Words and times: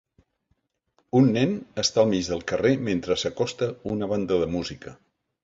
Un 1.19 1.29
nen 1.35 1.53
està 1.83 2.01
al 2.05 2.09
mig 2.13 2.31
del 2.31 2.41
carrer 2.53 2.73
mentre 2.89 3.19
s'acosta 3.25 3.69
una 3.95 4.11
banda 4.15 4.43
de 4.47 4.51
música. 4.57 4.97